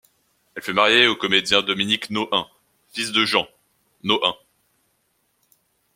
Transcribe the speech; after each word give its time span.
Elle 0.55 0.63
fut 0.63 0.73
mariée 0.73 1.05
au 1.05 1.15
comédien 1.15 1.61
Dominique 1.61 2.09
Nohain, 2.09 2.47
fils 2.91 3.11
de 3.11 3.23
Jean 3.23 3.47
Nohain. 4.01 4.33